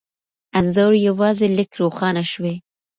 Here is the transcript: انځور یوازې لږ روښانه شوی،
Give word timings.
انځور 0.57 0.93
یوازې 1.07 1.47
لږ 1.57 1.69
روښانه 1.81 2.23
شوی، 2.31 2.55